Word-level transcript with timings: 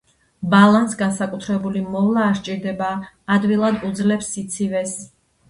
ბალანს 0.51 0.95
განსაკუთრებული 1.01 1.83
მოვლა 1.97 2.23
არ 2.31 2.39
სჭირდება, 2.39 2.89
ადვილად 3.37 3.87
უძლებს 3.93 4.33
სიცივეს. 4.35 4.99